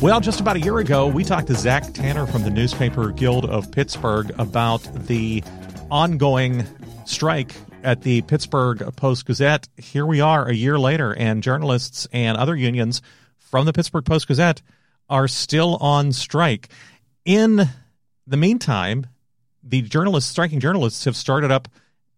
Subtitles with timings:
[0.00, 3.44] Well, just about a year ago, we talked to Zach Tanner from the Newspaper Guild
[3.44, 5.42] of Pittsburgh about the
[5.90, 6.64] ongoing
[7.04, 9.68] strike at the Pittsburgh Post Gazette.
[9.76, 13.00] Here we are a year later, and journalists and other unions
[13.38, 14.60] from the Pittsburgh Post Gazette
[15.08, 16.68] are still on strike.
[17.24, 17.68] In
[18.26, 19.06] the meantime,
[19.62, 21.68] the journalists, striking journalists, have started up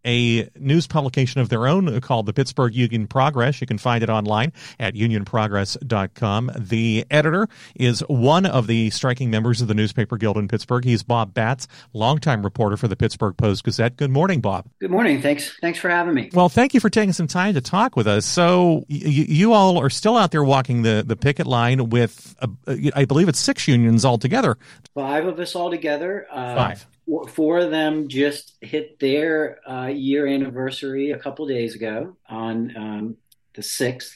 [0.07, 3.61] a news publication of their own called the Pittsburgh Union Progress.
[3.61, 6.51] You can find it online at unionprogress.com.
[6.57, 10.85] The editor is one of the striking members of the Newspaper Guild in Pittsburgh.
[10.85, 13.97] He's Bob Batz, longtime reporter for the Pittsburgh Post Gazette.
[13.97, 14.67] Good morning, Bob.
[14.81, 15.21] Good morning.
[15.21, 15.57] Thanks.
[15.61, 16.31] Thanks for having me.
[16.33, 18.25] Well, thank you for taking some time to talk with us.
[18.27, 18.97] So, y-
[19.29, 22.49] you all are still out there walking the, the picket line with, uh,
[22.95, 24.57] I believe it's six unions altogether.
[24.95, 26.27] Five of us all together.
[26.31, 26.87] Uh, Five
[27.29, 33.17] four of them just hit their uh, year anniversary a couple days ago on um,
[33.55, 34.13] the 6th.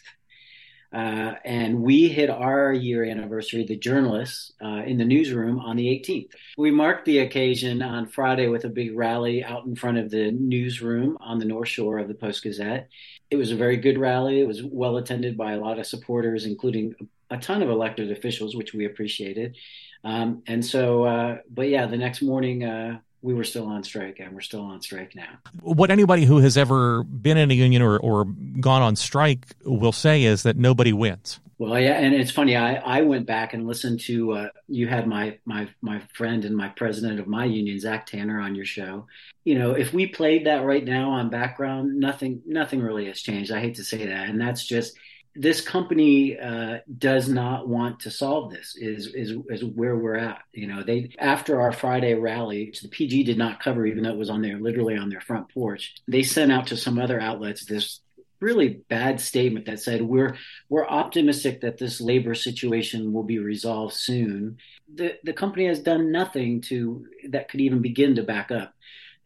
[0.93, 5.87] Uh, and we hit our year anniversary, the journalists, uh, in the newsroom on the
[5.87, 6.29] 18th.
[6.59, 10.31] We marked the occasion on Friday with a big rally out in front of the
[10.33, 12.89] newsroom on the North Shore of the Post Gazette.
[13.31, 14.41] It was a very good rally.
[14.41, 16.95] It was well attended by a lot of supporters, including
[17.31, 19.57] a ton of elected officials, which we appreciated.
[20.05, 24.19] Um, and so, uh, but yeah, the next morning, uh, we were still on strike
[24.19, 25.39] and we're still on strike now.
[25.61, 29.93] What anybody who has ever been in a union or, or gone on strike will
[29.93, 31.39] say is that nobody wins.
[31.59, 32.57] Well, yeah, and it's funny.
[32.57, 36.57] I, I went back and listened to uh, you had my my my friend and
[36.57, 39.07] my president of my union, Zach Tanner, on your show.
[39.45, 43.53] You know, if we played that right now on background, nothing nothing really has changed.
[43.53, 44.97] I hate to say that, and that's just
[45.35, 50.43] this company uh, does not want to solve this is, is is where we're at.
[50.53, 54.11] You know they after our friday rally which the pg did not cover even though
[54.11, 57.21] it was on there literally on their front porch they sent out to some other
[57.21, 58.01] outlets this
[58.43, 60.37] really bad statement that said we're
[60.69, 64.59] we're optimistic that this labor situation will be resolved soon.
[64.93, 68.75] The the company has done nothing to that could even begin to back up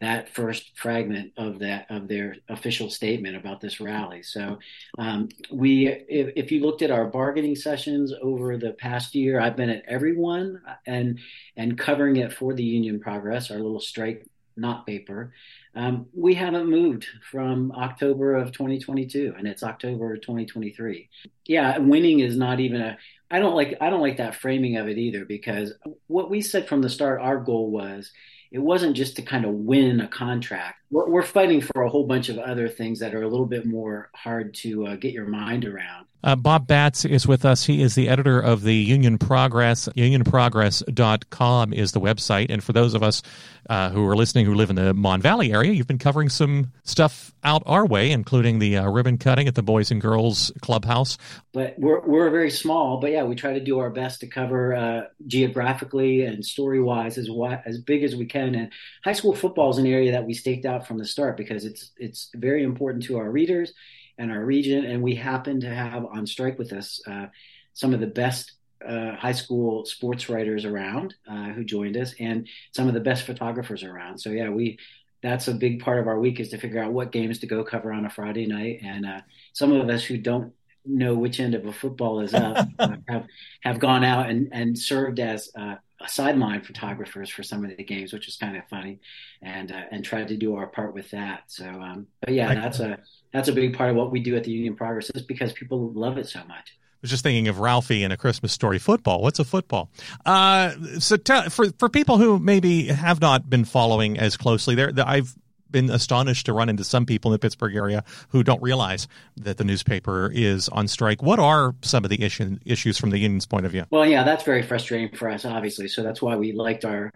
[0.00, 4.22] that first fragment of that of their official statement about this rally.
[4.22, 4.58] So
[4.98, 9.56] um, we, if, if, you looked at our bargaining sessions over the past year, I've
[9.56, 11.18] been at every one and
[11.56, 14.26] and covering it for the Union Progress, our little strike
[14.56, 15.32] not paper.
[15.74, 21.08] Um, we haven't moved from October of 2022, and it's October 2023.
[21.46, 22.98] Yeah, winning is not even a.
[23.30, 25.72] I don't like I don't like that framing of it either because
[26.06, 28.12] what we said from the start, our goal was
[28.56, 30.78] it wasn't just to kind of win a contract.
[30.90, 33.66] We're, we're, fighting for a whole bunch of other things that are a little bit
[33.66, 36.06] more hard to uh, get your mind around.
[36.26, 37.64] Uh, Bob Batz is with us.
[37.64, 39.88] He is the editor of the Union Progress.
[39.96, 42.46] UnionProgress.com is the website.
[42.48, 43.22] And for those of us
[43.70, 46.72] uh, who are listening who live in the Mon Valley area, you've been covering some
[46.82, 51.16] stuff out our way, including the uh, ribbon cutting at the Boys and Girls Clubhouse.
[51.52, 52.98] But we're, we're very small.
[52.98, 57.18] But yeah, we try to do our best to cover uh, geographically and story wise
[57.18, 57.30] as,
[57.64, 58.56] as big as we can.
[58.56, 58.72] And
[59.04, 61.92] high school football is an area that we staked out from the start because it's
[61.96, 63.72] it's very important to our readers
[64.18, 64.84] and our region.
[64.84, 67.26] And we happen to have on strike with us uh,
[67.74, 68.52] some of the best
[68.86, 73.24] uh, high school sports writers around uh, who joined us, and some of the best
[73.24, 74.18] photographers around.
[74.18, 74.78] So yeah, we
[75.22, 77.64] that's a big part of our week is to figure out what games to go
[77.64, 78.80] cover on a Friday night.
[78.82, 79.20] And uh,
[79.52, 80.52] some of us who don't
[80.84, 83.26] know which end of a football is up uh, have
[83.62, 85.76] have gone out and and served as uh,
[86.06, 89.00] sideline photographers for some of the games, which was kind of funny,
[89.42, 91.44] and uh, and tried to do our part with that.
[91.46, 92.98] So, um, but yeah, that's a
[93.32, 95.90] that's a big part of what we do at the Union Progress is because people
[95.92, 96.76] love it so much.
[96.78, 98.78] I was just thinking of Ralphie in a Christmas story.
[98.78, 99.22] Football.
[99.22, 99.90] What's a football?
[100.24, 101.16] Uh, so
[101.50, 105.34] for for people who maybe have not been following as closely, there I've
[105.70, 109.56] been astonished to run into some people in the Pittsburgh area who don't realize that
[109.56, 111.22] the newspaper is on strike.
[111.22, 113.84] What are some of the issue, issues from the union's point of view?
[113.90, 115.88] Well, yeah, that's very frustrating for us, obviously.
[115.88, 117.12] So that's why we liked our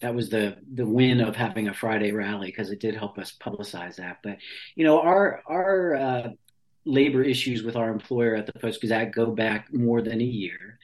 [0.00, 3.34] that was the the win of having a Friday rally because it did help us
[3.40, 4.18] publicize that.
[4.22, 4.38] But
[4.74, 6.28] you know, our our uh,
[6.84, 10.78] labor issues with our employer at the Post Gazette go back more than a year.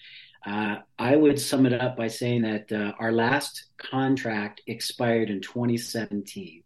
[0.46, 5.42] Uh, I would sum it up by saying that uh, our last contract expired in
[5.42, 6.62] 2017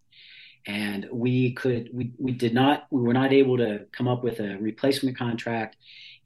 [0.66, 4.40] and we could we, we did not we were not able to come up with
[4.40, 5.76] a replacement contract.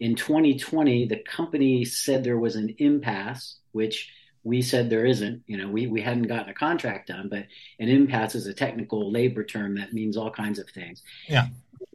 [0.01, 4.11] In 2020 the company said there was an impasse which
[4.45, 5.43] we said there isn't.
[5.47, 7.47] You know we, we hadn't gotten a contract done but
[7.79, 11.03] an impasse is a technical labor term that means all kinds of things.
[11.27, 11.49] Yeah.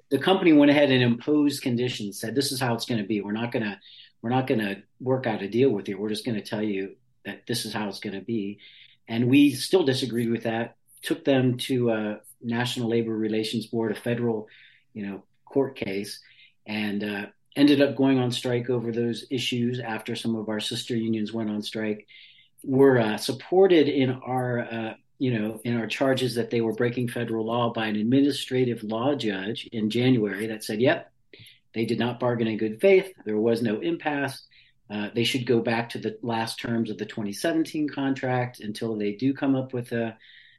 [0.10, 3.22] The company went ahead and imposed conditions said this is how it's going to be.
[3.22, 3.80] We're not going to
[4.22, 5.98] we're not going to work out a deal with you.
[5.98, 8.60] We're just going to tell you that this is how it's going to be.
[9.08, 13.96] And we still disagreed with that took them to a National Labor Relations Board, a
[13.96, 14.48] federal,
[14.94, 16.20] you know, court case,
[16.66, 17.26] and uh,
[17.56, 21.50] ended up going on strike over those issues after some of our sister unions went
[21.50, 22.08] on strike.
[22.64, 27.10] Were uh, supported in our, uh, you know, in our charges that they were breaking
[27.10, 31.12] federal law by an administrative law judge in January that said, "Yep,
[31.74, 33.12] they did not bargain in good faith.
[33.26, 34.48] There was no impasse."
[34.90, 39.14] Uh, they should go back to the last terms of the 2017 contract until they
[39.14, 40.16] do come up with a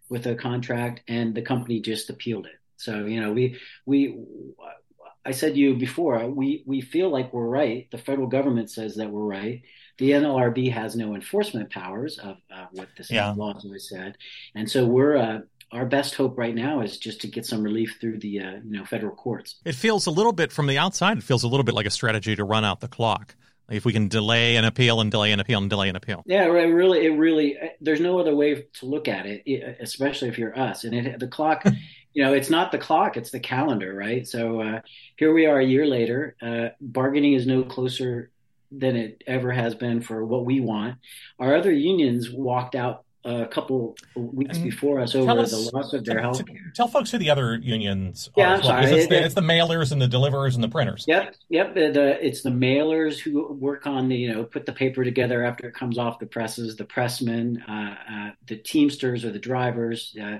[0.09, 2.59] with a contract, and the company just appealed it.
[2.77, 4.19] So you know, we we
[5.25, 7.89] I said to you before, we we feel like we're right.
[7.91, 9.63] The federal government says that we're right.
[9.99, 13.33] The NLRB has no enforcement powers of uh, what the yeah.
[13.33, 14.17] law has said,
[14.55, 15.17] and so we're.
[15.17, 15.41] Uh,
[15.73, 18.79] our best hope right now is just to get some relief through the uh, you
[18.79, 19.57] know federal courts.
[19.65, 21.19] It feels a little bit from the outside.
[21.19, 23.35] It feels a little bit like a strategy to run out the clock
[23.71, 26.23] if we can delay an appeal and delay an appeal and delay an appeal.
[26.27, 26.65] Yeah, right.
[26.65, 27.57] Really, it really.
[27.81, 30.85] There's no other way to look at it, especially if you're us.
[30.85, 31.65] And it, the clock,
[32.13, 34.27] you know, it's not the clock; it's the calendar, right?
[34.27, 34.81] So uh,
[35.17, 36.37] here we are a year later.
[36.43, 38.31] Uh, bargaining is no closer
[38.71, 40.97] than it ever has been for what we want.
[41.39, 45.93] Our other unions walked out a couple weeks and before us over us, the loss
[45.95, 46.43] of their health.
[46.75, 48.55] Tell folks who the other unions yeah, are.
[48.57, 48.85] I'm sorry.
[48.85, 51.07] It's, the, it's, the, mailers and the deliverers and the printers.
[51.09, 51.73] Yep, yep.
[51.77, 55.75] It's the mailers who work on the, you know, put the paper together after it
[55.75, 60.39] comes off the presses, the pressmen, uh, uh, the teamsters or the drivers, uh,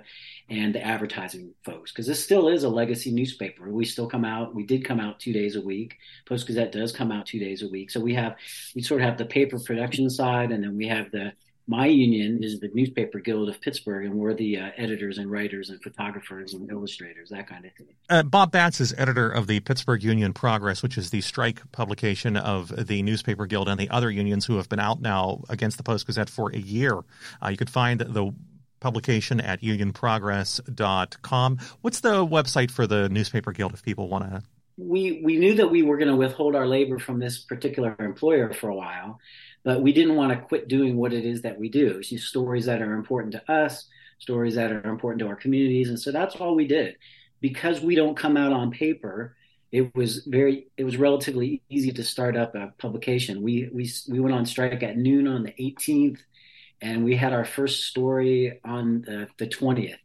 [0.51, 1.91] and the advertising folks.
[1.91, 3.71] Because this still is a legacy newspaper.
[3.71, 4.55] We still come out.
[4.55, 5.97] We did come out two days a week.
[6.27, 7.91] Post Gazette does come out two days a week.
[7.91, 8.37] So we have,
[8.75, 11.33] we sort of have the paper production side, and then we have the
[11.67, 15.71] my union is the Newspaper Guild of Pittsburgh, and we're the uh, editors and writers
[15.71, 17.87] and photographers and illustrators, that kind of thing.
[18.11, 22.37] Uh, Bob Batz is editor of the Pittsburgh Union Progress, which is the strike publication
[22.37, 25.83] of the Newspaper Guild and the other unions who have been out now against the
[25.83, 27.01] Post Gazette for a year.
[27.43, 28.35] Uh, you could find the
[28.81, 31.59] publication at unionprogress.com.
[31.81, 34.43] What's the website for the Newspaper Guild if people want to?
[34.77, 38.53] We we knew that we were going to withhold our labor from this particular employer
[38.53, 39.21] for a while
[39.65, 42.03] but we didn't want to quit doing what it is that we do.
[42.03, 43.87] See stories that are important to us,
[44.19, 46.97] stories that are important to our communities, and so that's all we did.
[47.41, 49.37] Because we don't come out on paper,
[49.73, 53.43] it was very it was relatively easy to start up a publication.
[53.43, 56.21] We we we went on strike at noon on the 18th,
[56.81, 59.99] and we had our first story on the the 20th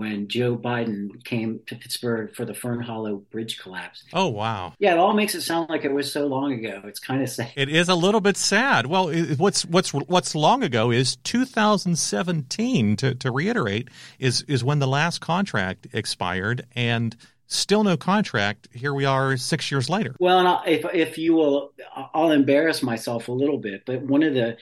[0.00, 4.02] when Joe Biden came to Pittsburgh for the Fern Hollow Bridge collapse.
[4.14, 4.72] Oh, wow.
[4.78, 6.80] Yeah, it all makes it sound like it was so long ago.
[6.84, 7.52] It's kind of sad.
[7.54, 8.86] It is a little bit sad.
[8.86, 13.88] Well, what's what's what's long ago is 2017 to, to reiterate
[14.18, 17.14] is is when the last contract expired and
[17.46, 18.68] still no contract.
[18.72, 20.16] Here we are 6 years later.
[20.18, 21.72] Well, and if if you will
[22.14, 24.56] I'll embarrass myself a little bit, but one of the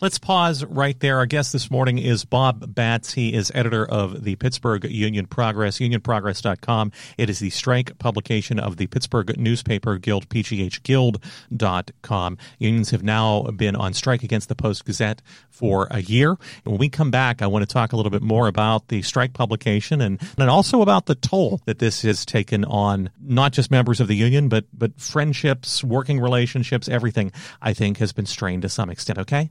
[0.00, 1.18] Let's pause right there.
[1.18, 3.14] Our guest this morning is Bob Batz.
[3.14, 6.92] He is editor of the Pittsburgh Union Progress, unionprogress.com.
[7.16, 12.38] It is the strike publication of the Pittsburgh Newspaper Guild, pghguild.com.
[12.58, 16.30] Unions have now been on strike against the Post Gazette for a year.
[16.30, 19.02] And when we come back, I want to talk a little bit more about the
[19.02, 23.70] strike publication and, and also about the toll that this has taken on not just
[23.70, 28.62] members of the union, but, but friendships, working relationships, everything I think has been strained
[28.62, 29.18] to some extent.
[29.20, 29.50] Okay?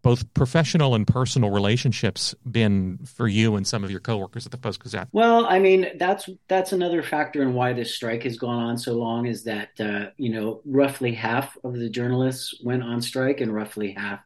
[0.06, 4.56] both professional and personal relationships been for you and some of your coworkers at the
[4.56, 5.08] Post Gazette?
[5.10, 8.92] Well, I mean, that's that's another factor in why this strike has gone on so
[8.92, 13.52] long is that uh, you know roughly half of the journalists went on strike and
[13.52, 14.20] roughly half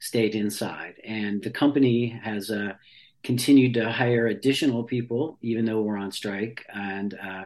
[0.00, 2.74] stayed inside, and the company has uh,
[3.22, 7.44] continued to hire additional people even though we're on strike, and uh,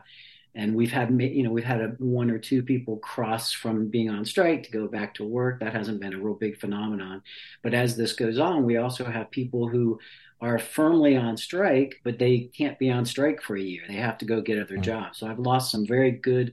[0.57, 4.11] and we've had you know we've had a, one or two people cross from being
[4.11, 7.23] on strike to go back to work that hasn't been a real big phenomenon
[7.63, 10.01] but as this goes on we also have people who
[10.41, 14.19] are firmly on strike but they can't be on strike for a year they have
[14.19, 16.53] to go get other jobs so i've lost some very good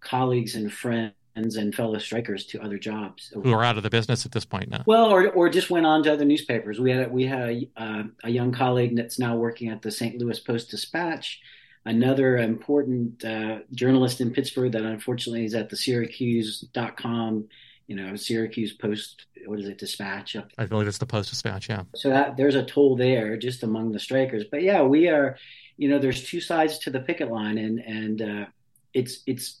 [0.00, 4.26] colleagues and friends and fellow strikers to other jobs who are out of the business
[4.26, 4.82] at this point now.
[4.84, 6.80] Well, or or just went on to other newspapers.
[6.80, 10.18] We had we had a, uh, a young colleague that's now working at the St.
[10.18, 11.40] Louis Post Dispatch
[11.84, 17.48] another important uh, journalist in Pittsburgh that unfortunately is at the Syracuse.com,
[17.86, 20.36] you know, Syracuse Post, what is it, Dispatch?
[20.58, 21.82] I believe it's the Post Dispatch, yeah.
[21.96, 24.44] So that there's a toll there just among the strikers.
[24.50, 25.36] But yeah, we are,
[25.76, 28.46] you know, there's two sides to the picket line, and and uh,
[28.94, 29.60] it's it's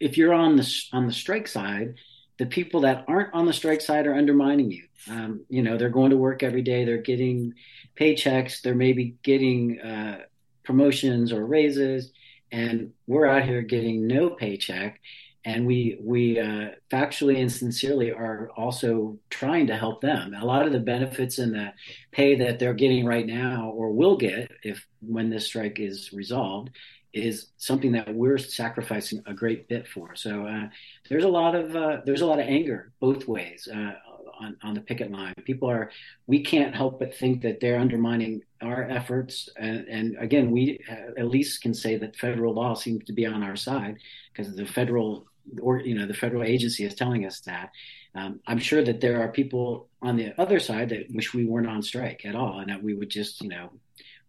[0.00, 1.96] if you're on the on the strike side,
[2.38, 4.84] the people that aren't on the strike side are undermining you.
[5.08, 7.54] Um, you know, they're going to work every day, they're getting
[7.98, 10.20] paychecks, they're maybe getting uh,
[10.64, 12.12] promotions or raises,
[12.52, 15.00] and we're out here getting no paycheck.
[15.46, 20.34] And we we uh, factually and sincerely are also trying to help them.
[20.34, 21.72] A lot of the benefits and the
[22.12, 26.70] pay that they're getting right now, or will get if when this strike is resolved,
[27.12, 30.14] is something that we're sacrificing a great bit for.
[30.16, 30.68] So uh,
[31.08, 33.68] there's a lot of uh, there's a lot of anger both ways.
[33.72, 33.92] Uh,
[34.40, 35.34] on, on the picket line.
[35.44, 35.90] People are,
[36.26, 39.48] we can't help but think that they're undermining our efforts.
[39.56, 43.42] And, and again, we at least can say that federal law seems to be on
[43.42, 43.98] our side
[44.32, 45.26] because the federal
[45.60, 47.70] or you know the federal agency is telling us that.
[48.14, 51.66] Um, I'm sure that there are people on the other side that wish we weren't
[51.68, 53.70] on strike at all, and that we would just you know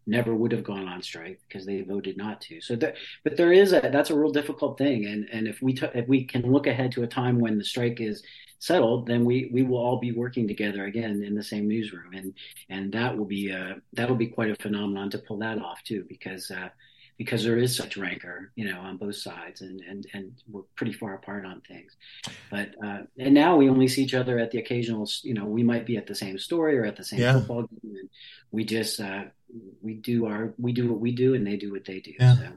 [0.08, 2.62] never would have gone on strike because they voted not to.
[2.62, 5.74] So, that, but there is a that's a real difficult thing, and and if we
[5.74, 8.24] t- if we can look ahead to a time when the strike is
[8.60, 12.34] settled, then we we will all be working together again in the same newsroom, and
[12.70, 16.06] and that will be uh, that'll be quite a phenomenon to pull that off too,
[16.08, 16.70] because uh,
[17.18, 20.94] because there is such rancor, you know, on both sides, and and and we're pretty
[20.94, 21.96] far apart on things.
[22.52, 25.64] But uh, and now we only see each other at the occasional, you know, we
[25.64, 27.34] might be at the same story or at the same yeah.
[27.34, 28.10] football game, and
[28.52, 29.26] we just uh,
[29.82, 32.14] we do our we do what we do, and they do what they do.
[32.20, 32.36] Yeah.
[32.36, 32.48] So.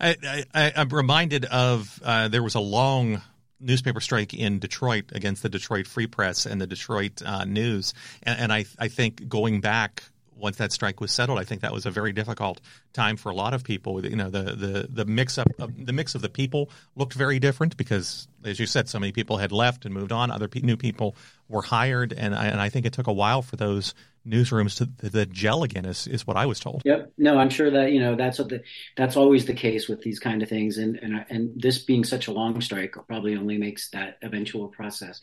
[0.00, 3.22] I, I I'm reminded of uh, there was a long
[3.60, 7.94] newspaper strike in Detroit against the Detroit Free Press and the Detroit uh, News,
[8.24, 10.02] and, and I I think going back
[10.38, 12.60] once that strike was settled, I think that was a very difficult
[12.92, 14.04] time for a lot of people.
[14.04, 17.38] You know, the the the mix up of, the mix of the people looked very
[17.38, 20.30] different because, as you said, so many people had left and moved on.
[20.30, 21.16] Other pe- new people
[21.48, 23.94] were hired, and I, and I think it took a while for those
[24.26, 26.82] newsrooms to the gel again is, is what I was told.
[26.84, 27.12] Yep.
[27.16, 28.62] No, I'm sure that, you know, that's what the,
[28.94, 30.76] that's always the case with these kind of things.
[30.76, 35.20] And, and, and this being such a long strike probably only makes that eventual process,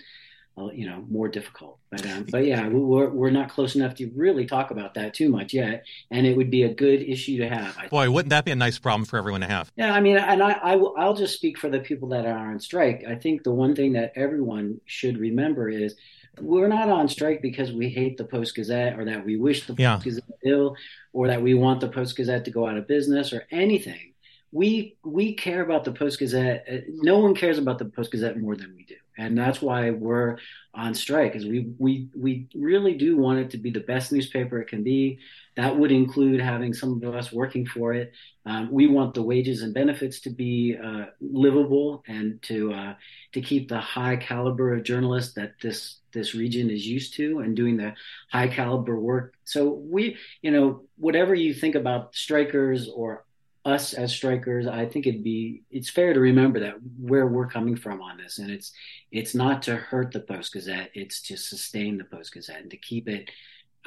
[0.74, 1.80] you know, more difficult.
[1.90, 5.30] But, um, but yeah, we're, we're not close enough to really talk about that too
[5.30, 5.84] much yet.
[6.12, 7.90] And it would be a good issue to have.
[7.90, 9.72] Boy, wouldn't that be a nice problem for everyone to have?
[9.76, 9.94] Yeah.
[9.94, 12.60] I mean, and I, I will, I'll just speak for the people that are on
[12.60, 13.04] strike.
[13.08, 15.96] I think the one thing that everyone should remember is
[16.40, 19.76] we're not on strike because we hate the Post Gazette or that we wish the
[19.78, 19.96] yeah.
[19.96, 20.76] Post Gazette ill
[21.14, 24.14] or that we want the Post Gazette to go out of business or anything.
[24.56, 26.66] We we care about the Post Gazette.
[26.72, 29.90] Uh, no one cares about the Post Gazette more than we do, and that's why
[29.90, 30.38] we're
[30.74, 31.36] on strike.
[31.36, 34.82] Is we we we really do want it to be the best newspaper it can
[34.82, 35.20] be.
[35.58, 38.14] That would include having some of us working for it.
[38.46, 42.94] Um, we want the wages and benefits to be uh, livable and to uh,
[43.34, 47.58] to keep the high caliber of journalists that this this region is used to and
[47.58, 47.94] doing the
[48.32, 49.34] high caliber work.
[49.44, 53.26] So we, you know, whatever you think about strikers or
[53.66, 57.76] us as strikers, I think it'd be it's fair to remember that where we're coming
[57.76, 58.72] from on this, and it's
[59.12, 62.78] it's not to hurt the Post Gazette, it's to sustain the Post Gazette and to
[62.78, 63.30] keep it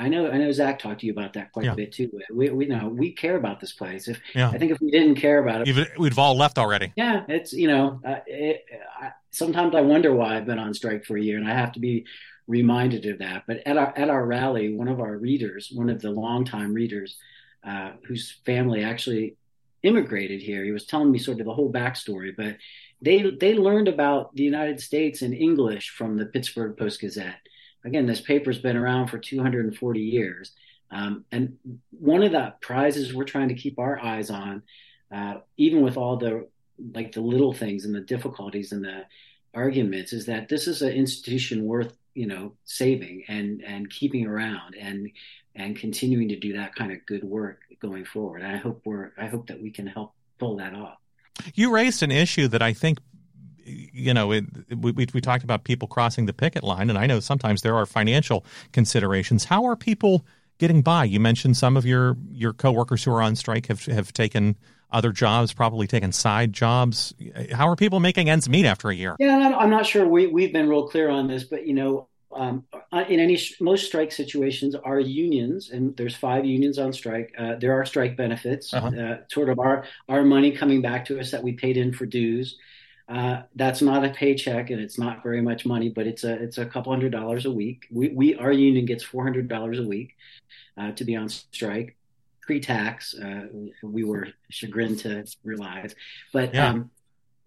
[0.01, 0.53] I know, I know.
[0.53, 1.73] Zach talked to you about that quite yeah.
[1.73, 2.09] a bit too.
[2.33, 4.07] We, we know we care about this place.
[4.07, 4.49] If yeah.
[4.49, 6.93] I think if we didn't care about it, Even, we'd have all left already.
[6.97, 8.65] Yeah, it's you know, uh, it,
[9.01, 11.73] I, sometimes I wonder why I've been on strike for a year, and I have
[11.73, 12.07] to be
[12.47, 13.43] reminded of that.
[13.49, 17.17] But at our at our rally, one of our readers, one of the longtime readers,
[17.65, 19.35] uh, whose family actually
[19.83, 22.35] immigrated here, he was telling me sort of the whole backstory.
[22.37, 22.57] But
[23.01, 27.41] they they learned about the United States in English from the Pittsburgh Post Gazette
[27.85, 30.53] again, this paper's been around for 240 years.
[30.91, 31.59] Um, and
[31.91, 34.63] one of the prizes we're trying to keep our eyes on,
[35.13, 36.49] uh, even with all the
[36.95, 39.03] like the little things and the difficulties and the
[39.53, 44.77] arguments, is that this is an institution worth you know saving and and keeping around
[44.77, 45.11] and
[45.55, 48.43] and continuing to do that kind of good work going forward.
[48.43, 50.99] And I hope we're I hope that we can help pull that off.
[51.55, 52.99] You raised an issue that I think
[53.69, 54.45] you know, it,
[54.75, 57.87] we, we talked about people crossing the picket line, and I know sometimes there are
[57.87, 59.45] financial considerations.
[59.45, 60.25] How are people
[60.59, 61.05] getting by?
[61.05, 64.57] You mentioned some of your your coworkers who are on strike have have taken
[64.91, 67.15] other jobs, probably taken side jobs.
[67.53, 69.17] How are people making ends meet after a year?
[69.19, 72.65] Yeah, I'm not sure we we've been real clear on this, but you know, um,
[72.93, 77.35] uh, in any most strike situations, our unions, and there's five unions on strike.
[77.39, 78.89] Uh, there are strike benefits, uh-huh.
[78.89, 82.07] uh, sort of our our money coming back to us that we paid in for
[82.07, 82.59] dues.
[83.09, 86.59] Uh, that's not a paycheck and it's not very much money, but it's a it's
[86.59, 87.87] a couple hundred dollars a week.
[87.91, 90.15] We, we our union gets four hundred dollars a week
[90.77, 91.97] uh, to be on strike,
[92.43, 93.15] pre-tax.
[93.15, 93.47] Uh,
[93.83, 95.95] we were chagrined to realize,
[96.35, 96.69] but yeah.
[96.69, 96.91] um,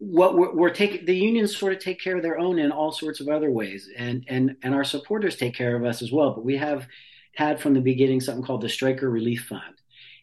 [0.02, 2.92] what we're, we're, taking the unions sort of take care of their own in all
[2.92, 6.32] sorts of other ways, and and and our supporters take care of us as well.
[6.32, 6.88] But we have
[7.36, 9.76] had from the beginning something called the Striker Relief Fund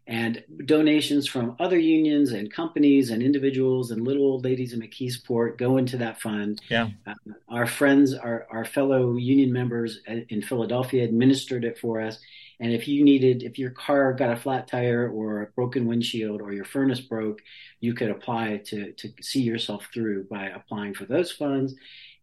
[0.08, 5.58] and donations from other unions and companies and individuals and little old ladies in McKeesport
[5.58, 6.62] go into that fund.
[6.70, 6.88] Yeah.
[7.06, 7.12] Uh,
[7.50, 12.18] our friends, our, our fellow union members in Philadelphia administered it for us.
[12.60, 16.40] And if you needed, if your car got a flat tire or a broken windshield
[16.40, 17.40] or your furnace broke,
[17.80, 21.74] you could apply to, to see yourself through by applying for those funds.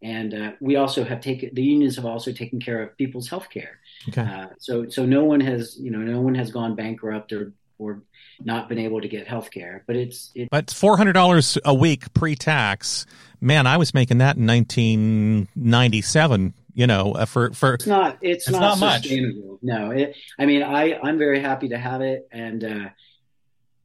[0.01, 3.49] And uh, we also have taken, the unions have also taken care of people's health
[3.49, 3.79] care.
[4.09, 4.21] Okay.
[4.21, 8.01] Uh, so, so no one has, you know, no one has gone bankrupt or or
[8.41, 9.83] not been able to get health care.
[9.85, 13.05] But it's it, but four hundred dollars a week pre tax.
[13.41, 16.53] Man, I was making that in nineteen ninety seven.
[16.75, 19.53] You know, uh, for for it's not it's, it's not, not sustainable.
[19.53, 19.59] Much.
[19.63, 22.89] No, it, I mean, I I'm very happy to have it, and uh,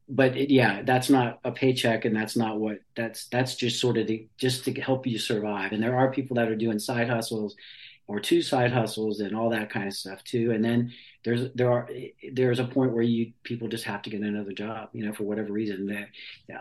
[0.09, 3.97] but it, yeah, that's not a paycheck, and that's not what that's that's just sort
[3.97, 5.71] of the, just to help you survive.
[5.71, 7.55] And there are people that are doing side hustles
[8.07, 10.51] or two side hustles and all that kind of stuff too.
[10.51, 10.91] And then
[11.23, 11.89] there's there are
[12.33, 15.23] there's a point where you people just have to get another job you know for
[15.23, 16.07] whatever reason that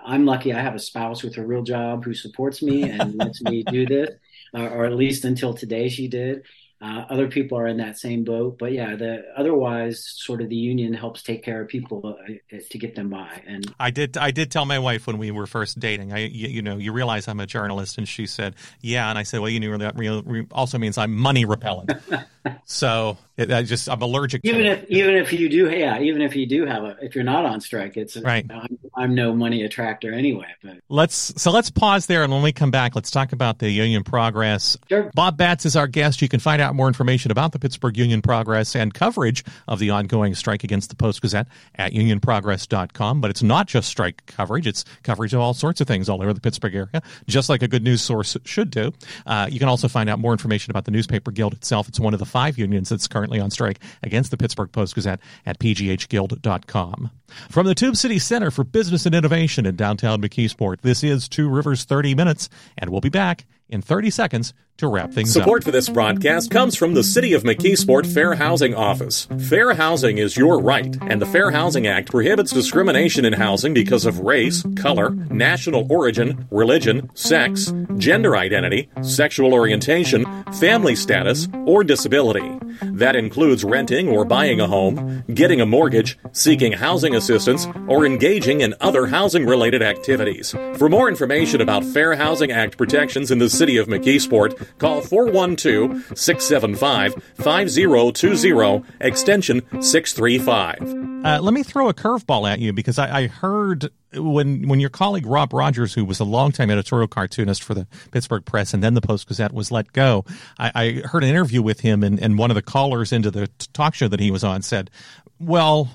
[0.04, 3.42] i'm lucky i have a spouse with a real job who supports me and lets
[3.42, 4.10] me do this
[4.54, 6.42] uh, or at least until today she did
[6.82, 10.56] uh, other people are in that same boat, but yeah, the otherwise, sort of the
[10.56, 13.42] union helps take care of people uh, to get them by.
[13.46, 16.14] And I did, I did tell my wife when we were first dating.
[16.14, 19.24] I, you, you know, you realize I'm a journalist, and she said, "Yeah," and I
[19.24, 21.92] said, "Well, you know, that also means I'm money repellent."
[22.64, 24.42] so it, I just I'm allergic.
[24.44, 24.90] Even to if it.
[24.90, 27.60] even if you do, yeah, even if you do have a, if you're not on
[27.60, 28.46] strike, it's right.
[28.50, 30.48] I'm, I'm no money attractor anyway.
[30.62, 33.70] But let's so let's pause there, and when we come back, let's talk about the
[33.70, 34.76] union progress.
[34.88, 35.10] Sure.
[35.14, 36.22] Bob Batz is our guest.
[36.22, 39.90] You can find out more information about the Pittsburgh Union Progress and coverage of the
[39.90, 43.20] ongoing strike against the Post Gazette at unionprogress.com.
[43.20, 46.32] But it's not just strike coverage; it's coverage of all sorts of things all over
[46.32, 48.92] the Pittsburgh area, just like a good news source should do.
[49.26, 51.88] Uh, you can also find out more information about the newspaper guild itself.
[51.88, 55.20] It's one of the five unions that's currently on strike against the Pittsburgh Post Gazette
[55.46, 57.10] at pghguild.com.
[57.48, 61.48] From the Tube City Center for Business and Innovation in downtown McKeesport, this is Two
[61.48, 65.44] Rivers 30 Minutes, and we'll be back in 30 seconds to wrap things Support up.
[65.44, 69.26] Support for this broadcast comes from the City of McKeesport Fair Housing Office.
[69.48, 74.04] Fair housing is your right, and the Fair Housing Act prohibits discrimination in housing because
[74.04, 82.58] of race, color, national origin, religion, sex, gender identity, sexual orientation, family status, or disability.
[82.82, 88.62] That includes renting or buying a home, getting a mortgage, seeking housing assistance, or engaging
[88.62, 90.52] in other housing related activities.
[90.74, 96.18] For more information about Fair Housing Act protections in the city of McKeesport, call 412
[96.18, 101.10] 675 5020, extension 635.
[101.24, 104.88] Uh, let me throw a curveball at you because I, I, heard when when your
[104.88, 108.94] colleague Rob Rogers, who was a longtime editorial cartoonist for the Pittsburgh Press and then
[108.94, 110.24] the Post Gazette, was let go.
[110.58, 113.48] I, I heard an interview with him, and, and one of the callers into the
[113.74, 114.90] talk show that he was on said,
[115.38, 115.90] "Well,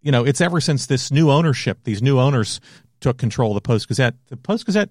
[0.00, 2.60] you know, it's ever since this new ownership, these new owners
[3.00, 4.14] took control of the Post Gazette.
[4.28, 4.90] The Post Gazette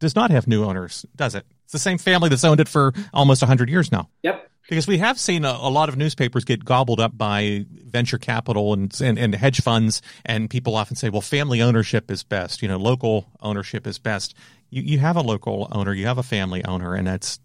[0.00, 1.46] does not have new owners, does it?
[1.70, 4.08] It's the same family that's owned it for almost 100 years now.
[4.24, 4.50] Yep.
[4.68, 8.72] Because we have seen a, a, lot of newspapers get gobbled up by venture capital
[8.72, 12.60] and, and, and hedge funds, and people often say, "Well, family ownership is best.
[12.60, 14.34] You know, local ownership is best."
[14.70, 17.38] You you have a local owner, you have a family owner, and that's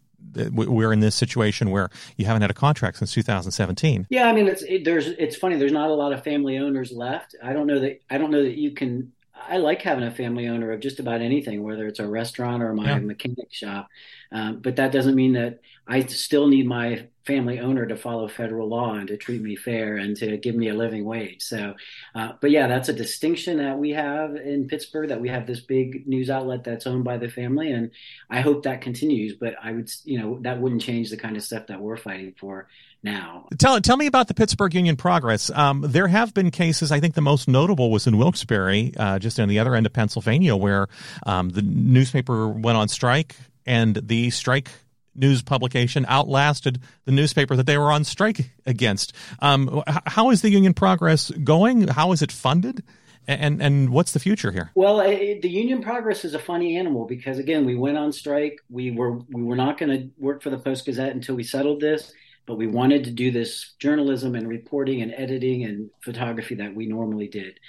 [0.52, 4.08] we're in this situation where you haven't had a contract since 2017.
[4.10, 5.58] Yeah, I mean, it's it, there's it's funny.
[5.58, 7.36] There's not a lot of family owners left.
[7.44, 9.12] I don't know that I don't know that you can
[9.48, 12.74] I like having a family owner of just about anything, whether it's a restaurant or
[12.74, 13.00] my yeah.
[13.00, 13.90] mechanic shop.
[14.32, 18.68] Um, but that doesn't mean that I still need my family owner to follow federal
[18.68, 21.42] law and to treat me fair and to give me a living wage.
[21.42, 21.76] So,
[22.14, 25.60] uh, but yeah, that's a distinction that we have in Pittsburgh that we have this
[25.60, 27.72] big news outlet that's owned by the family.
[27.72, 27.92] And
[28.30, 29.36] I hope that continues.
[29.36, 32.34] But I would, you know, that wouldn't change the kind of stuff that we're fighting
[32.38, 32.68] for
[33.06, 33.48] now.
[33.58, 35.50] Tell tell me about the Pittsburgh Union Progress.
[35.50, 36.92] Um, there have been cases.
[36.92, 39.94] I think the most notable was in Wilkes-Barre, uh, just on the other end of
[39.94, 40.88] Pennsylvania, where
[41.26, 44.70] um, the newspaper went on strike, and the strike
[45.16, 49.14] news publication outlasted the newspaper that they were on strike against.
[49.40, 51.88] Um, how is the Union Progress going?
[51.88, 52.84] How is it funded?
[53.28, 54.72] And and what's the future here?
[54.76, 58.60] Well, it, the Union Progress is a funny animal because again, we went on strike.
[58.70, 61.80] We were we were not going to work for the Post Gazette until we settled
[61.80, 62.14] this
[62.46, 66.86] but we wanted to do this journalism and reporting and editing and photography that we
[66.86, 67.60] normally did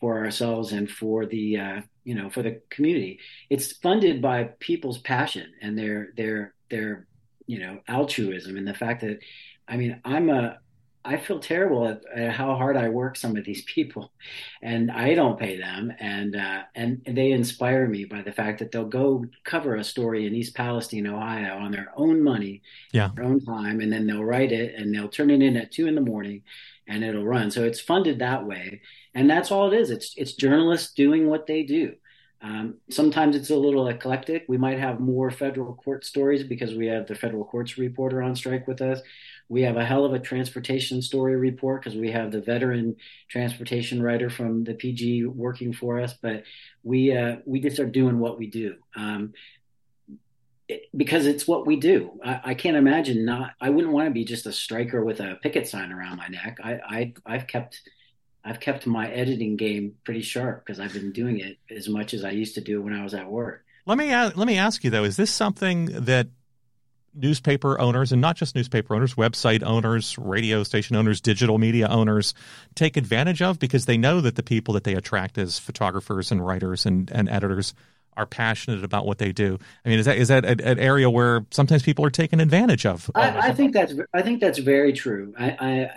[0.00, 3.18] for ourselves and for the uh, you know for the community.
[3.50, 7.06] It's funded by people's passion and their their their
[7.46, 9.18] you know altruism and the fact that
[9.68, 10.58] I mean I'm a
[11.06, 14.10] I feel terrible at, at, how hard I work some of these people,
[14.60, 18.72] and I don't pay them, and uh, and they inspire me by the fact that
[18.72, 23.24] they'll go cover a story in East Palestine, Ohio, on their own money, yeah, their
[23.24, 25.94] own time, and then they'll write it and they'll turn it in at two in
[25.94, 26.42] the morning,
[26.88, 27.50] and it'll run.
[27.50, 28.82] So it's funded that way,
[29.14, 29.90] and that's all it is.
[29.90, 31.94] It's it's journalists doing what they do.
[32.42, 34.44] Um, sometimes it's a little eclectic.
[34.46, 38.36] We might have more federal court stories because we have the federal courts reporter on
[38.36, 39.00] strike with us
[39.48, 42.96] we have a hell of a transportation story report because we have the veteran
[43.28, 46.14] transportation writer from the PG working for us.
[46.14, 46.44] But
[46.82, 49.34] we uh, we just are doing what we do um,
[50.68, 52.18] it, because it's what we do.
[52.24, 53.52] I, I, can't imagine not.
[53.60, 56.58] I wouldn't want to be just a striker with a picket sign around my neck.
[56.62, 57.82] I, I I've kept
[58.44, 62.24] I've kept my editing game pretty sharp because I've been doing it as much as
[62.24, 63.64] I used to do when I was at work.
[63.86, 66.28] Let me let me ask you though: Is this something that
[67.16, 72.34] newspaper owners, and not just newspaper owners, website owners, radio station owners, digital media owners
[72.74, 76.44] take advantage of because they know that the people that they attract as photographers and
[76.44, 77.74] writers and, and editors
[78.16, 79.58] are passionate about what they do.
[79.84, 83.10] I mean, is that is that an area where sometimes people are taken advantage of?
[83.14, 85.34] I, I think that's I think that's very true.
[85.38, 85.50] I,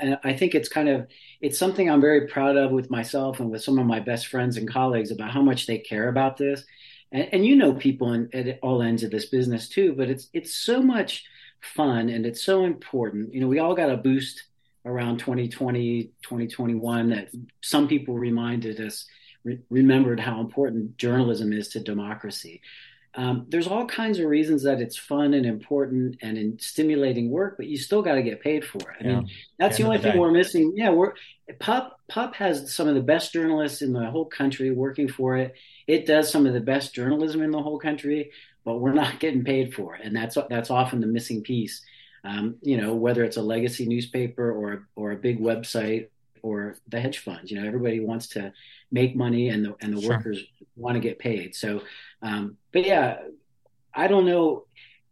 [0.04, 1.08] I I think it's kind of
[1.40, 4.58] it's something I'm very proud of with myself and with some of my best friends
[4.58, 6.66] and colleagues about how much they care about this
[7.12, 10.30] and, and you know people in, at all ends of this business too but it's
[10.34, 11.26] it's so much
[11.62, 14.44] fun and it's so important you know we all got a boost
[14.86, 17.30] around 2020 2021 that
[17.62, 19.06] some people reminded us
[19.44, 22.62] re- remembered how important journalism is to democracy
[23.16, 27.58] um, there's all kinds of reasons that it's fun and important and in stimulating work,
[27.58, 28.98] but you still got to get paid for it.
[29.02, 29.16] I yeah.
[29.16, 30.20] mean, that's the only the thing day.
[30.20, 30.74] we're missing.
[30.76, 31.14] Yeah, we're
[31.60, 32.00] Pup.
[32.08, 35.56] Pup has some of the best journalists in the whole country working for it.
[35.90, 38.32] It does some of the best journalism in the whole country,
[38.64, 41.82] but we're not getting paid for it, and that's that's often the missing piece.
[42.24, 46.10] Um, you know, whether it's a legacy newspaper or or a big website
[46.44, 47.50] or the hedge funds.
[47.50, 48.54] You know, everybody wants to
[48.92, 50.12] make money, and the and the sure.
[50.12, 50.44] workers
[50.76, 51.56] want to get paid.
[51.56, 51.82] So
[52.22, 53.22] um, but yeah,
[53.92, 54.66] I don't know.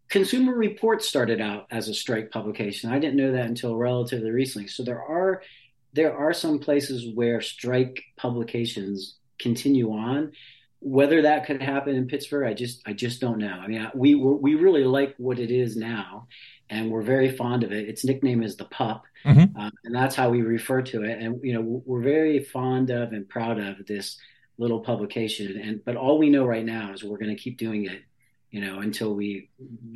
[0.10, 2.92] Consumer Reports started out as a strike publication.
[2.92, 4.68] I didn't know that until relatively recently.
[4.68, 5.42] So there are
[5.94, 10.34] there are some places where strike publications continue on.
[10.80, 13.52] Whether that could happen in Pittsburgh, I just I just don't know.
[13.52, 16.28] I mean, we we really like what it is now,
[16.70, 17.90] and we're very fond of it.
[17.90, 19.58] Its nickname is the Pup, mm-hmm.
[19.60, 21.20] um, and that's how we refer to it.
[21.20, 24.18] And you know, we're very fond of and proud of this
[24.58, 25.60] little publication.
[25.60, 28.02] And but all we know right now is we're going to keep doing it
[28.50, 29.50] you know, until we,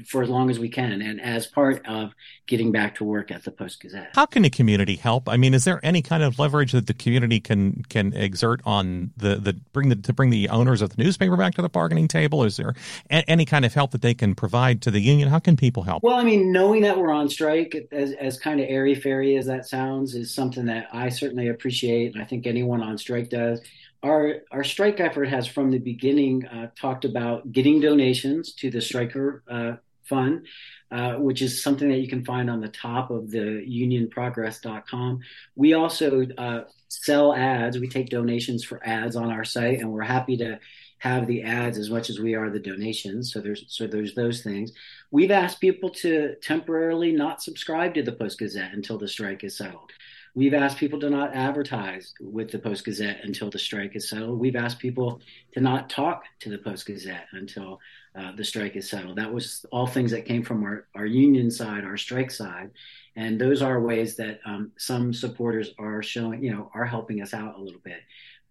[0.05, 2.13] for as long as we can, and as part of
[2.47, 4.11] getting back to work at the Post Gazette.
[4.13, 5.29] How can the community help?
[5.29, 9.11] I mean, is there any kind of leverage that the community can can exert on
[9.15, 12.09] the the bring the to bring the owners of the newspaper back to the bargaining
[12.09, 12.43] table?
[12.43, 12.73] Is there
[13.09, 15.29] a, any kind of help that they can provide to the union?
[15.29, 16.03] How can people help?
[16.03, 19.45] Well, I mean, knowing that we're on strike, as as kind of airy fairy as
[19.45, 23.61] that sounds, is something that I certainly appreciate, and I think anyone on strike does
[24.03, 28.81] our our strike effort has from the beginning uh, talked about getting donations to the
[28.81, 30.45] striker uh, fund
[30.91, 35.19] uh, which is something that you can find on the top of the unionprogress.com
[35.55, 37.79] we also uh, sell ads.
[37.79, 40.59] We take donations for ads on our site and we're happy to
[40.99, 43.31] have the ads as much as we are the donations.
[43.31, 44.71] So there's so there's those things.
[45.09, 49.57] We've asked people to temporarily not subscribe to the post gazette until the strike is
[49.57, 49.91] settled
[50.33, 54.39] We've asked people to not advertise with the Post Gazette until the strike is settled.
[54.39, 55.19] We've asked people
[55.53, 57.79] to not talk to the Post Gazette until
[58.15, 59.17] uh, the strike is settled.
[59.17, 62.71] That was all things that came from our, our union side, our strike side.
[63.17, 67.33] And those are ways that um, some supporters are showing, you know, are helping us
[67.33, 67.99] out a little bit.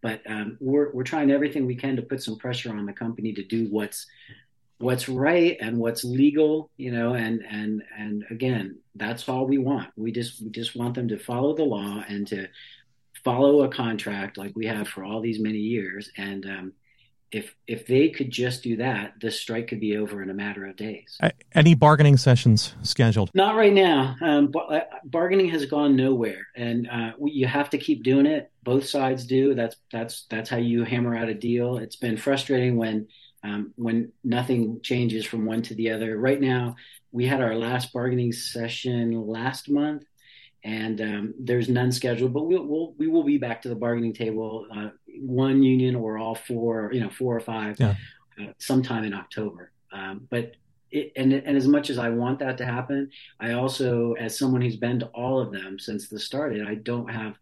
[0.03, 3.33] But um, we're, we're trying everything we can to put some pressure on the company
[3.33, 4.07] to do what's
[4.81, 9.91] what's right and what's legal you know and and and again that's all we want.
[9.97, 12.49] We just we just want them to follow the law and to
[13.25, 16.11] follow a contract like we have for all these many years.
[16.17, 16.73] And um,
[17.31, 20.67] if if they could just do that this strike could be over in a matter
[20.67, 21.19] of days.
[21.55, 23.31] Any bargaining sessions scheduled?
[23.35, 24.17] Not right now.
[24.21, 26.49] Um, bar- uh, bargaining has gone nowhere.
[26.57, 28.51] And uh, we, you have to keep doing it.
[28.63, 29.55] Both sides do.
[29.55, 31.79] That's that's that's how you hammer out a deal.
[31.79, 33.07] It's been frustrating when
[33.43, 36.17] um, when nothing changes from one to the other.
[36.19, 36.77] Right now,
[37.13, 40.05] we had our last bargaining session last month,
[40.63, 42.33] and um, there's none scheduled.
[42.33, 46.19] But we'll, we'll we will be back to the bargaining table, uh, one union or
[46.19, 47.95] all four, you know, four or five, yeah.
[48.41, 49.73] uh, sometime in October.
[49.93, 50.57] Um, but
[50.91, 54.61] it, and and as much as I want that to happen, I also, as someone
[54.61, 57.37] who's been to all of them since the started, I don't have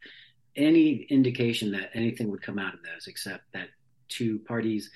[0.55, 3.69] any indication that anything would come out of those except that
[4.09, 4.91] two parties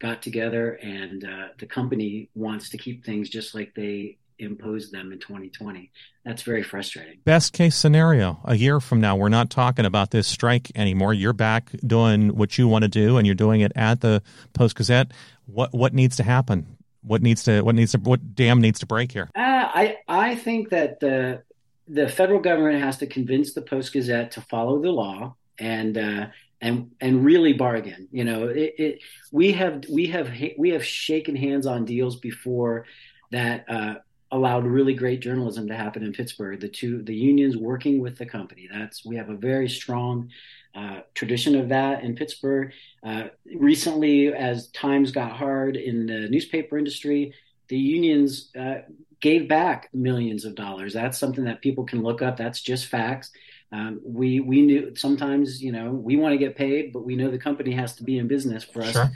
[0.00, 5.12] got together and uh, the company wants to keep things just like they imposed them
[5.12, 5.90] in 2020.
[6.24, 7.18] That's very frustrating.
[7.24, 11.14] Best case scenario, a year from now, we're not talking about this strike anymore.
[11.14, 14.22] You're back doing what you want to do and you're doing it at the
[14.54, 15.12] Post Gazette.
[15.46, 16.78] What what needs to happen?
[17.02, 19.30] What needs to what needs to what dam needs to break here?
[19.36, 21.42] Uh, I I think that the
[21.88, 26.26] the federal government has to convince the Post Gazette to follow the law and uh,
[26.60, 28.08] and and really bargain.
[28.10, 28.98] You know, it, it,
[29.32, 32.86] we have we have we have shaken hands on deals before
[33.32, 33.94] that uh,
[34.32, 36.60] allowed really great journalism to happen in Pittsburgh.
[36.60, 38.68] The two the unions working with the company.
[38.70, 40.30] That's we have a very strong
[40.74, 42.72] uh, tradition of that in Pittsburgh.
[43.02, 43.24] Uh,
[43.56, 47.34] recently, as times got hard in the newspaper industry,
[47.68, 48.82] the unions uh,
[49.20, 50.92] gave back millions of dollars.
[50.92, 52.36] That's something that people can look up.
[52.36, 53.30] That's just facts.
[53.72, 57.30] Um, we we knew sometimes you know we want to get paid, but we know
[57.30, 59.10] the company has to be in business for us sure.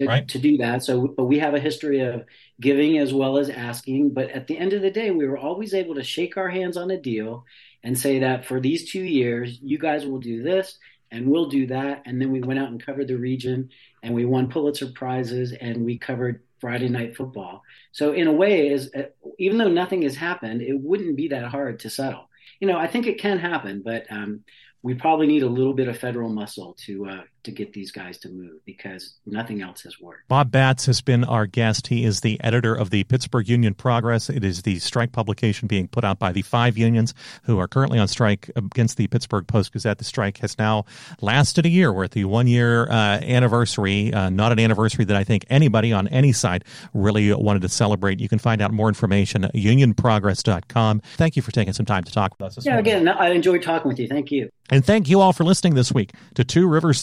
[0.00, 0.28] to, right.
[0.28, 0.82] to do that.
[0.82, 2.24] So, but we have a history of
[2.60, 4.12] giving as well as asking.
[4.12, 6.76] But at the end of the day, we were always able to shake our hands
[6.76, 7.44] on a deal
[7.84, 10.78] and say that for these two years, you guys will do this
[11.12, 12.02] and we'll do that.
[12.04, 13.70] And then we went out and covered the region
[14.02, 17.62] and we won Pulitzer prizes and we covered Friday night football.
[17.92, 18.90] So in a way, is
[19.38, 22.86] even though nothing has happened, it wouldn't be that hard to settle you know, I
[22.86, 24.44] think it can happen, but um,
[24.82, 28.18] we probably need a little bit of federal muscle to uh, to get these guys
[28.18, 30.28] to move because nothing else has worked.
[30.28, 31.86] Bob Batz has been our guest.
[31.86, 34.28] He is the editor of the Pittsburgh Union Progress.
[34.28, 37.98] It is the strike publication being put out by the five unions who are currently
[37.98, 39.98] on strike against the Pittsburgh Post Gazette.
[39.98, 40.84] The strike has now
[41.20, 41.92] lasted a year.
[41.92, 45.92] We're at the one year uh, anniversary, uh, not an anniversary that I think anybody
[45.92, 48.20] on any side really wanted to celebrate.
[48.20, 51.00] You can find out more information at unionprogress.com.
[51.16, 52.66] Thank you for taking some time to talk with us.
[52.66, 52.92] yeah, morning.
[52.92, 54.08] again, I enjoyed talking with you.
[54.08, 54.50] Thank you.
[54.70, 57.02] And thank you all for listening this week to Two Rivers